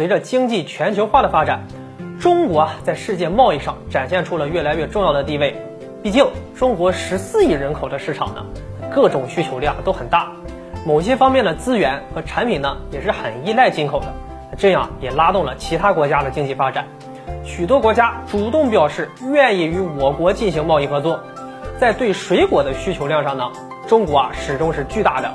[0.00, 1.66] 随着经济全球化的发展，
[2.18, 5.54] 中国啊在世界贸易上展现出了越来越重要的地位。
[6.02, 6.26] 毕竟
[6.56, 8.46] 中国十四亿人口的市场呢，
[8.90, 10.32] 各种需求量都很大，
[10.86, 14.06] 某些方面的资源和产品呢也是很依赖进口的，
[14.56, 16.86] 这样也拉动了其他国家的经济发展。
[17.44, 21.20] 许多国家主动表示愿意与我国进行贸易合作。
[21.78, 23.52] 在对水果的需求量上呢，
[23.86, 25.30] 中国啊始终是巨大的。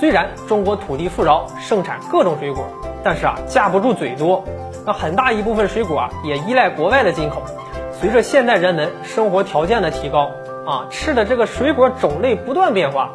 [0.00, 2.66] 虽然中国土地富饶，盛产各种水果，
[3.02, 4.44] 但是啊架不住嘴多。
[4.86, 7.42] 那很大一部分水果啊也依赖国外的进口。
[7.92, 10.30] 随着现代人们生活条件的提高
[10.66, 13.10] 啊，吃的这个水果种类不断变化，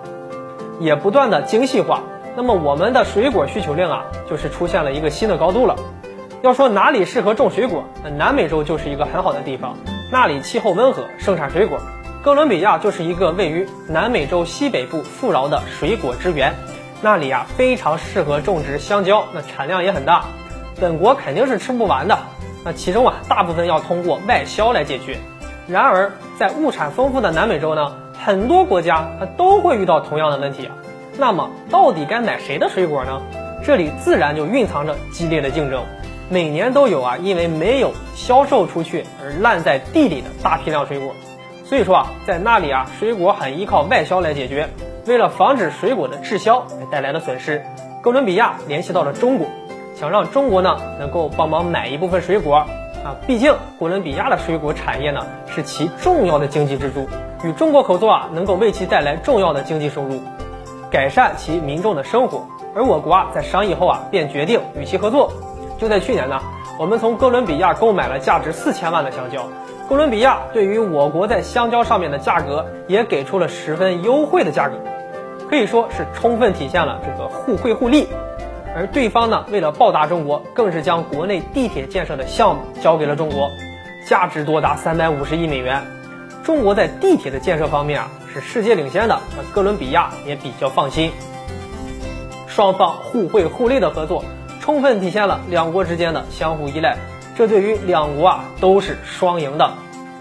[0.80, 2.04] 也不断的精细化。
[2.36, 5.76] 那么我们的水果需求量啊，就是出现了一个新的高度了。
[6.44, 9.76] 要说哪里适合种水果，那南美洲就是一个很好的地方，
[10.12, 11.80] 那里气候温和，盛产水果。
[12.22, 16.54] 哥伦比亚就是一个位于南美洲西北部富饶的水果之源，
[17.06, 20.26] 那里啊非常适合种植香蕉，那产量也很大，
[20.82, 22.18] 本国肯定是吃不完的。
[22.64, 25.20] 那其中啊大部分要通过外销来解决。
[25.68, 30.68] 然而在物产丰富的南美洲呢，很多国家它都会遇到同样的问题。
[31.20, 33.22] 那么到底该买谁的水果呢？
[33.64, 35.84] 这里自然就蕴藏着激烈的竞争，
[36.28, 41.14] 每年都有啊因为没有销售出去而烂在地里的大批量水果。
[41.66, 44.68] 所以说啊，在那里啊，水果很依靠外销来解决。
[45.08, 47.64] 为了防止水果的滞销带来的损失，
[48.02, 49.46] 哥伦比亚联系到了中国，
[49.96, 52.66] 想让中国呢能够帮忙买一部分水果啊。
[53.28, 57.08] 毕竟哥伦比亚的水果产业呢是其重要的经济支柱，
[57.44, 60.20] 与中国合作啊能够为其带来重要的经济收入，
[60.90, 62.48] 改善其民众的生活。
[62.74, 65.32] 而我国啊在商议后啊便决定与其合作。
[65.78, 66.42] 就在去年呢，
[66.80, 69.44] 我们从哥伦比亚购买了价值四千万的香蕉。
[69.88, 74.76] 哥伦比亚对于我国在香蕉上面的价格也给出了十分优惠的价格，
[75.50, 78.08] 可以说是充分体现了这个互惠互利。
[78.76, 83.50] 而对方呢，为了报答中国，更是将国内地铁建设的项目交给了中国，
[84.06, 85.82] 价值多达三百五十亿美元。
[86.44, 91.12] 中国在地铁的建设方面啊是世界领先的，那哥伦比亚也比较放心。
[92.48, 94.24] 双方互惠互利的合作，
[94.60, 96.98] 充分体现了两国之间的相互依赖。
[97.38, 99.72] 这对于两国啊都是双赢的。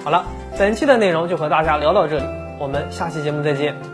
[0.04, 0.24] 好了，
[0.58, 2.24] 本期的内容就和大家聊到这里，
[2.58, 3.93] 我们下期节目再见。